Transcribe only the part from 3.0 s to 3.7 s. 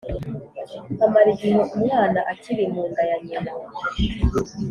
ya nyina